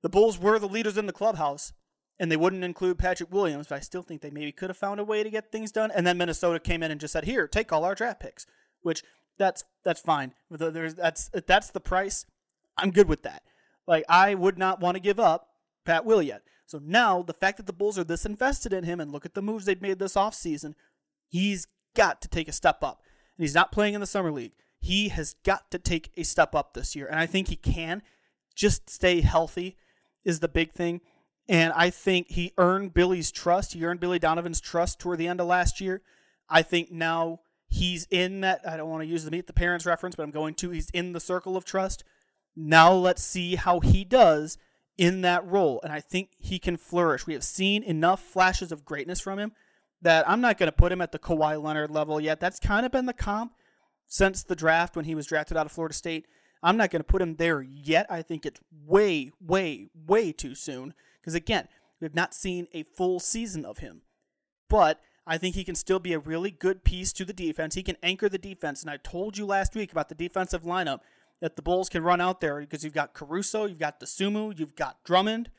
the 0.03 0.09
Bulls 0.09 0.39
were 0.39 0.59
the 0.59 0.69
leaders 0.69 0.99
in 0.99 1.07
the 1.07 1.13
clubhouse 1.13 1.73
and 2.19 2.31
they 2.31 2.37
wouldn't 2.37 2.65
include 2.65 2.99
Patrick 2.99 3.33
Williams, 3.33 3.69
but 3.69 3.77
I 3.77 3.81
still 3.81 4.03
think 4.03 4.21
they 4.21 4.31
maybe 4.31 4.53
could 4.53 4.71
have 4.71 4.77
found 4.77 5.01
a 5.01 5.05
way 5.05 5.23
to 5.23 5.31
get 5.31 5.53
things 5.53 5.73
done. 5.73 5.91
And 5.91 6.07
then 6.07 6.19
Minnesota 6.19 6.59
came 6.59 6.83
in 6.83 6.91
and 6.91 7.01
just 7.01 7.13
said, 7.13 7.25
"Here, 7.25 7.47
take 7.47 7.73
all 7.73 7.85
our 7.85 7.95
draft 7.95 8.21
picks," 8.21 8.47
which 8.83 9.03
that's 9.39 9.65
that's 9.85 10.01
fine. 10.01 10.33
There's 10.51 10.95
that's 10.95 11.31
that's 11.47 11.71
the 11.71 11.81
price. 11.81 12.25
I'm 12.79 12.91
good 12.91 13.09
with 13.09 13.23
that. 13.23 13.43
Like 13.87 14.05
I 14.09 14.35
would 14.35 14.59
not 14.59 14.81
want 14.81 14.97
to 14.97 15.00
give 15.00 15.21
up 15.21 15.49
Pat 15.85 16.05
Will 16.05 16.23
yet. 16.23 16.43
So 16.66 16.81
now 16.83 17.23
the 17.23 17.33
fact 17.33 17.59
that 17.59 17.66
the 17.66 17.73
Bulls 17.73 17.99
are 17.99 18.05
this 18.05 18.26
invested 18.26 18.73
in 18.73 18.85
him 18.85 19.00
and 19.00 19.12
look 19.12 19.25
at 19.25 19.35
the 19.35 19.43
moves 19.43 19.64
they've 19.64 19.81
made 19.81 19.99
this 19.99 20.14
offseason, 20.14 20.75
he's 21.28 21.69
got 21.95 22.21
to 22.23 22.28
take 22.28 22.49
a 22.49 22.52
step 22.52 22.83
up. 22.83 23.02
And 23.37 23.45
he's 23.45 23.55
not 23.55 23.73
playing 23.73 23.95
in 23.95 24.00
the 24.00 24.07
summer 24.07 24.33
league. 24.33 24.52
He 24.81 25.09
has 25.09 25.35
got 25.45 25.71
to 25.71 25.78
take 25.78 26.11
a 26.16 26.25
step 26.25 26.55
up 26.55 26.75
this 26.75 26.97
year. 26.97 27.07
And 27.07 27.19
I 27.19 27.26
think 27.26 27.49
he 27.49 27.57
can. 27.57 28.02
Just 28.55 28.88
stay 28.88 29.21
healthy 29.21 29.76
is 30.25 30.40
the 30.40 30.49
big 30.49 30.73
thing. 30.73 31.00
And 31.49 31.73
I 31.75 31.90
think 31.90 32.28
he 32.31 32.52
earned 32.59 32.95
Billy's 32.95 33.31
trust. 33.31 33.75
He 33.75 33.85
earned 33.85 34.00
Billy 34.00 34.19
Donovan's 34.19 34.61
trust 34.61 34.99
toward 34.99 35.19
the 35.19 35.28
end 35.28 35.40
of 35.40 35.47
last 35.47 35.81
year. 35.81 36.02
I 36.49 36.62
think 36.62 36.90
now 36.90 37.40
he's 37.69 38.07
in 38.11 38.40
that. 38.40 38.66
I 38.66 38.76
don't 38.76 38.90
want 38.90 39.02
to 39.02 39.07
use 39.07 39.25
the 39.25 39.31
meet 39.31 39.47
the 39.47 39.52
parents 39.52 39.87
reference, 39.87 40.16
but 40.16 40.25
I'm 40.25 40.31
going 40.31 40.55
to. 40.55 40.71
He's 40.71 40.90
in 40.90 41.12
the 41.12 41.21
circle 41.21 41.57
of 41.57 41.64
trust. 41.64 42.02
Now 42.57 42.93
let's 42.93 43.23
see 43.23 43.57
how 43.57 43.81
he 43.81 44.03
does 44.05 44.57
in 44.97 45.21
that 45.21 45.47
role. 45.47 45.81
And 45.83 45.93
I 45.93 46.01
think 46.01 46.31
he 46.39 46.59
can 46.59 46.77
flourish. 46.77 47.27
We 47.27 47.35
have 47.35 47.45
seen 47.45 47.83
enough 47.83 48.23
flashes 48.23 48.73
of 48.73 48.85
greatness 48.85 49.21
from 49.21 49.39
him 49.39 49.53
that 50.03 50.29
I'm 50.29 50.41
not 50.41 50.59
going 50.59 50.69
to 50.69 50.77
put 50.77 50.93
him 50.93 51.01
at 51.01 51.13
the 51.13 51.19
Kawhi 51.19 51.63
Leonard 51.63 51.91
level 51.91 52.21
yet. 52.21 52.41
That's 52.41 52.59
kind 52.59 52.87
of 52.87 52.93
been 52.93 53.07
the 53.07 53.13
comp 53.13 53.53
since 54.07 54.43
the 54.43 54.57
draft 54.57 54.97
when 54.97 55.05
he 55.05 55.15
was 55.15 55.27
drafted 55.27 55.57
out 55.57 55.67
of 55.67 55.73
Florida 55.73 55.95
State. 55.95 56.27
I'm 56.63 56.77
not 56.77 56.91
going 56.91 57.01
to 57.01 57.05
put 57.05 57.23
him 57.23 57.37
there 57.37 57.61
yet. 57.61 58.07
I 58.09 58.23
think 58.23 58.47
it's 58.47 58.61
way, 58.85 59.31
way, 59.41 59.89
way 60.07 60.33
too 60.33 60.55
soon. 60.55 60.95
Because 61.21 61.35
again, 61.35 61.69
we've 62.01 62.15
not 62.15 62.35
seen 62.35 62.67
a 62.73 62.83
full 62.85 63.21
season 63.21 63.65
of 63.65 63.79
him. 63.79 64.03
But 64.69 65.01
I 65.27 65.39
think 65.39 65.55
he 65.55 65.65
can 65.65 65.75
still 65.75 65.99
be 65.99 66.13
a 66.13 66.19
really 66.19 66.51
good 66.51 66.85
piece 66.85 67.13
to 67.15 67.25
the 67.25 67.33
defense. 67.33 67.75
He 67.75 67.83
can 67.83 67.97
anchor 68.03 68.29
the 68.29 68.39
defense. 68.39 68.83
And 68.83 68.91
I 68.91 68.97
told 68.97 69.37
you 69.37 69.45
last 69.45 69.75
week 69.75 69.93
about 69.93 70.09
the 70.09 70.15
defensive 70.15 70.63
lineup 70.63 71.01
that 71.40 71.57
the 71.57 71.62
Bulls 71.62 71.88
can 71.88 72.02
run 72.02 72.21
out 72.21 72.40
there 72.40 72.61
because 72.61 72.85
you've 72.85 72.95
got 72.95 73.14
Caruso, 73.14 73.66
you've 73.66 73.78
got 73.78 74.00
Dosunmu, 74.00 74.59
you've 74.59 74.76
got 74.76 75.02
Drummond, 75.05 75.50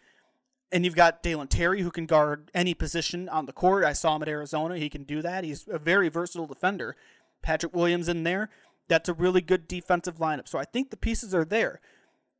and 0.72 0.84
you've 0.84 0.96
got 0.96 1.24
Dalen 1.24 1.48
Terry 1.48 1.82
who 1.82 1.92
can 1.92 2.06
guard 2.06 2.52
any 2.54 2.74
position 2.74 3.30
on 3.30 3.46
the 3.46 3.54
court. 3.54 3.86
I 3.86 3.94
saw 3.94 4.16
him 4.16 4.24
at 4.24 4.28
Arizona. 4.28 4.78
He 4.78 4.90
can 4.90 5.04
do 5.04 5.22
that. 5.22 5.44
He's 5.44 5.66
a 5.70 5.80
very 5.80 6.10
versatile 6.10 6.48
defender. 6.48 6.96
Patrick 7.42 7.76
Williams 7.76 8.10
in 8.10 8.24
there. 8.24 8.50
That's 8.88 9.10
a 9.10 9.14
really 9.14 9.42
good 9.42 9.68
defensive 9.68 10.18
lineup. 10.18 10.48
So 10.48 10.60
I 10.60 10.66
think 10.66 10.90
the 10.90 10.98
pieces 10.98 11.34
are 11.36 11.46
there. 11.46 11.80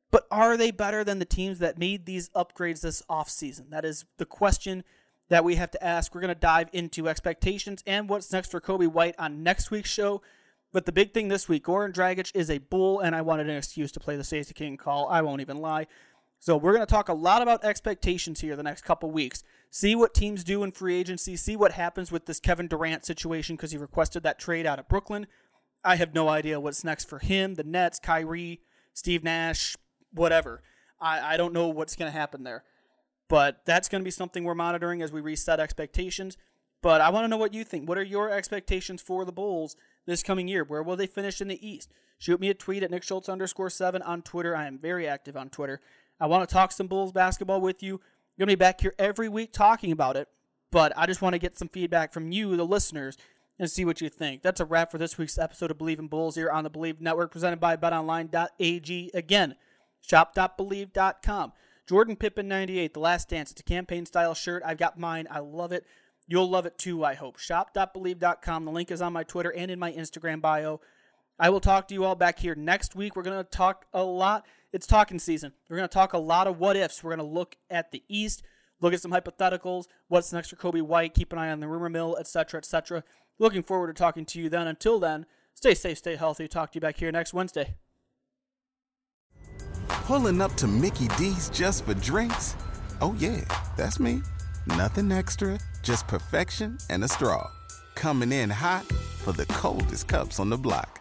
But 0.10 0.26
are 0.32 0.56
they 0.56 0.72
better 0.72 1.04
than 1.04 1.20
the 1.20 1.26
teams 1.26 1.60
that 1.60 1.78
made 1.78 2.06
these 2.06 2.30
upgrades 2.30 2.82
this 2.82 3.04
offseason? 3.10 3.70
That 3.70 3.86
is 3.86 4.06
the 4.18 4.26
question 4.26 4.84
that 5.30 5.44
we 5.44 5.56
have 5.56 5.72
to 5.72 5.84
ask. 5.84 6.16
We're 6.16 6.22
going 6.22 6.34
to 6.34 6.40
dive 6.40 6.70
into 6.72 7.10
expectations 7.10 7.84
and 7.86 8.08
what's 8.08 8.32
next 8.32 8.50
for 8.50 8.62
Coby 8.62 8.88
White 8.88 9.16
on 9.20 9.44
next 9.44 9.70
week's 9.72 9.90
show. 9.90 10.22
But 10.74 10.86
the 10.86 10.92
big 10.92 11.14
thing 11.14 11.30
this 11.30 11.48
week, 11.48 11.66
Goran 11.66 11.94
Dragic 11.94 12.32
is 12.36 12.50
a 12.50 12.58
bull, 12.58 13.00
and 13.00 13.16
I 13.16 13.22
wanted 13.22 13.50
an 13.50 13.56
excuse 13.56 13.92
to 13.94 14.00
play 14.00 14.18
the 14.18 14.24
Stacey 14.24 14.54
King 14.54 14.78
call. 14.78 15.08
I 15.10 15.22
won't 15.22 15.42
even 15.42 15.58
lie. 15.58 15.88
So 16.40 16.56
we're 16.56 16.74
going 16.74 16.86
to 16.86 16.92
talk 16.92 17.10
a 17.10 17.14
lot 17.14 17.42
about 17.42 17.64
expectations 17.64 18.42
here 18.42 18.56
the 18.56 18.64
next 18.64 18.84
couple 18.84 19.10
weeks. 19.10 19.44
See 19.72 19.96
what 19.96 20.14
teams 20.14 20.44
do 20.44 20.64
in 20.64 20.72
free 20.72 20.96
agency. 20.96 21.36
See 21.36 21.56
what 21.56 21.72
happens 21.72 22.12
with 22.12 22.26
this 22.26 22.40
Kevin 22.40 22.68
Durant 22.68 23.06
situation 23.06 23.56
because 23.56 23.72
he 23.72 23.78
requested 23.78 24.24
that 24.24 24.40
trade 24.40 24.66
out 24.66 24.78
of 24.78 24.88
Brooklyn. 24.88 25.28
I 25.84 25.96
have 25.96 26.14
no 26.14 26.30
idea 26.30 26.60
what's 26.60 26.84
next 26.84 27.10
for 27.10 27.20
him, 27.20 27.56
the 27.56 27.64
Nets, 27.64 28.00
Kyrie, 28.00 28.62
Steve 28.94 29.24
Nash, 29.24 29.76
whatever. 30.12 30.62
I, 31.00 31.34
I 31.34 31.38
don't 31.38 31.54
know 31.54 31.68
what's 31.68 31.96
going 31.96 32.12
to 32.12 32.18
happen 32.18 32.44
there. 32.44 32.64
But 33.30 33.62
that's 33.66 33.90
going 33.90 34.02
to 34.02 34.06
be 34.06 34.12
something 34.12 34.44
we're 34.44 34.56
monitoring 34.56 35.02
as 35.02 35.12
we 35.12 35.22
reset 35.22 35.60
expectations. 35.60 36.38
But 36.82 37.02
I 37.02 37.10
want 37.10 37.26
to 37.26 37.28
know 37.28 37.38
what 37.38 37.54
you 37.54 37.64
think. 37.64 37.90
What 37.90 37.98
are 37.98 38.04
your 38.04 38.30
expectations 38.30 39.02
for 39.02 39.26
the 39.26 39.32
Bulls 39.32 39.76
this 40.08 40.24
coming 40.24 40.48
year? 40.48 40.64
Where 40.64 40.82
will 40.82 40.96
they 40.96 41.06
finish 41.06 41.42
in 41.42 41.48
the 41.48 41.68
East? 41.68 41.92
Shoot 42.18 42.40
me 42.40 42.50
a 42.50 42.56
tweet 42.56 42.82
at 42.82 42.90
Nick 42.90 43.04
Schultz 43.04 43.30
underscore 43.30 43.70
seven 43.70 44.02
on 44.02 44.24
Twitter. 44.24 44.56
I 44.56 44.66
am 44.66 44.80
very 44.80 45.08
active 45.08 45.38
on 45.38 45.50
Twitter. 45.50 45.80
I 46.20 46.26
want 46.26 46.48
to 46.48 46.52
talk 46.52 46.72
some 46.72 46.88
Bulls 46.88 47.12
basketball 47.12 47.62
with 47.62 47.84
you. 47.84 48.02
Going 48.40 48.48
to 48.48 48.52
be 48.52 48.56
back 48.56 48.82
here 48.82 48.96
every 48.98 49.30
week 49.30 49.54
talking 49.54 49.92
about 49.92 50.16
it. 50.16 50.28
But 50.72 50.94
I 50.98 51.06
just 51.06 51.22
want 51.22 51.34
to 51.34 51.40
get 51.40 51.58
some 51.58 51.70
feedback 51.70 52.12
from 52.12 52.32
you, 52.32 52.56
the 52.56 52.66
listeners, 52.66 53.18
and 53.60 53.70
see 53.70 53.86
what 53.86 54.02
you 54.02 54.10
think. 54.10 54.42
That's 54.42 54.60
a 54.60 54.66
wrap 54.66 54.92
for 54.92 54.98
this 54.98 55.18
week's 55.18 55.38
episode 55.38 55.72
of 55.72 55.78
Bleav 55.78 56.00
in 56.00 56.08
Bulls 56.08 56.36
here 56.36 56.50
on 56.50 56.64
the 56.64 56.70
Bleav 56.70 57.00
Network, 57.00 57.32
presented 57.32 57.60
by 57.60 57.78
BetOnline.ag. 57.78 59.12
Again, 59.14 59.56
shop.bleav.com. 60.02 61.54
Jordan 61.88 62.16
Pippen 62.18 62.48
98, 62.48 62.94
The 62.94 63.00
Last 63.00 63.30
Dance. 63.30 63.52
It's 63.52 63.62
a 63.62 63.64
campaign 63.64 64.06
style 64.06 64.34
shirt. 64.34 64.62
I've 64.66 64.78
got 64.78 65.00
mine. 65.00 65.28
I 65.32 65.40
love 65.40 65.72
it. 65.72 65.86
You'll 66.28 66.50
love 66.50 66.66
it 66.66 66.78
too, 66.78 67.06
I 67.06 67.14
hope. 67.14 67.40
Shop.bleav.com. 67.40 68.66
The 68.66 68.72
link 68.72 68.92
is 68.92 69.02
on 69.02 69.14
my 69.14 69.24
Twitter 69.24 69.54
and 69.54 69.72
in 69.72 69.80
my 69.80 69.92
Instagram 69.94 70.42
bio. 70.42 70.82
I 71.40 71.50
will 71.50 71.60
talk 71.60 71.88
to 71.88 71.94
you 71.94 72.04
all 72.04 72.16
back 72.16 72.40
here 72.40 72.56
next 72.56 72.96
week. 72.96 73.16
We're 73.16 73.24
going 73.24 73.38
to 73.38 73.50
talk 73.50 73.86
a 73.94 74.04
lot. 74.04 74.46
It's 74.74 74.88
talking 74.88 75.20
season. 75.20 75.54
We're 75.70 75.78
going 75.78 75.88
to 75.88 75.94
talk 75.94 76.14
a 76.14 76.18
lot 76.18 76.48
of 76.48 76.60
what 76.60 76.76
ifs. 76.76 77.04
We're 77.04 77.16
going 77.16 77.28
to 77.28 77.34
look 77.34 77.56
at 77.70 77.92
the 77.92 78.04
East, 78.10 78.44
look 78.82 78.94
at 78.94 79.02
some 79.02 79.12
hypotheticals, 79.12 79.86
what's 80.08 80.34
next 80.34 80.50
for 80.50 80.56
Coby 80.58 80.82
White, 80.82 81.14
keep 81.14 81.32
an 81.32 81.40
eye 81.40 81.52
on 81.52 81.60
the 81.60 81.68
rumor 81.68 81.90
mill, 81.90 82.18
etc., 82.20 82.58
etc. 82.58 83.04
Looking 83.40 83.64
forward 83.64 83.88
to 83.88 83.94
talking 83.94 84.26
to 84.26 84.42
you 84.42 84.50
then. 84.50 84.68
Until 84.68 85.00
then, 85.00 85.26
stay 85.54 85.74
safe, 85.74 86.00
stay 86.00 86.16
healthy. 86.16 86.48
Talk 86.48 86.72
to 86.72 86.78
you 86.78 86.82
back 86.82 86.98
here 86.98 87.12
next 87.12 87.34
Wednesday. 87.34 87.76
Pulling 89.88 90.42
up 90.42 90.54
to 90.56 90.68
Mickey 90.68 91.08
D's 91.20 91.50
just 91.50 91.86
for 91.86 91.94
drinks? 91.94 92.56
Oh, 93.00 93.16
yeah, 93.20 93.42
that's 93.78 94.00
me. 94.00 94.22
Nothing 94.66 95.12
extra, 95.12 95.60
just 95.88 96.06
perfection 96.08 96.78
and 96.90 97.02
a 97.06 97.08
straw. 97.08 97.50
Coming 97.96 98.34
in 98.34 98.50
hot 98.50 98.86
for 99.24 99.32
the 99.32 99.46
coldest 99.46 100.10
cups 100.10 100.38
on 100.38 100.50
the 100.50 100.58
block. 100.58 101.00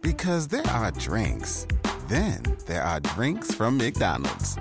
Because 0.00 0.46
there 0.46 0.66
are 0.68 0.92
drinks, 0.92 1.66
then 2.06 2.40
there 2.66 2.84
are 2.84 3.00
drinks 3.00 3.52
from 3.52 3.76
McDonald's. 3.76 4.56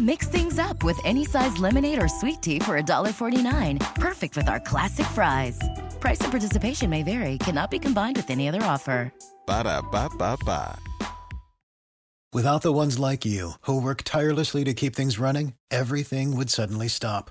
Mix 0.00 0.26
things 0.26 0.58
up 0.58 0.82
with 0.82 0.98
any 1.04 1.24
size 1.24 1.58
lemonade 1.58 2.02
or 2.02 2.08
sweet 2.08 2.42
tea 2.42 2.58
for 2.58 2.80
$1.49. 2.80 3.94
Perfect 3.94 4.36
with 4.36 4.48
our 4.48 4.60
classic 4.60 5.06
fries. 5.06 5.58
Price 6.00 6.20
and 6.20 6.32
participation 6.32 6.90
may 6.90 7.04
vary, 7.04 7.38
cannot 7.38 7.70
be 7.70 7.78
combined 7.78 8.16
with 8.16 8.30
any 8.30 8.48
other 8.48 8.62
offer. 8.62 9.12
Ba 9.46 9.62
da 9.62 9.80
ba 9.80 10.10
ba 10.18 10.36
ba. 10.44 10.78
Without 12.32 12.62
the 12.62 12.72
ones 12.72 12.98
like 12.98 13.24
you, 13.24 13.52
who 13.62 13.80
work 13.80 14.02
tirelessly 14.02 14.64
to 14.64 14.74
keep 14.74 14.94
things 14.94 15.18
running, 15.18 15.54
everything 15.70 16.36
would 16.36 16.50
suddenly 16.50 16.88
stop. 16.88 17.30